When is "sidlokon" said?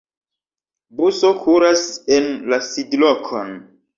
2.71-3.55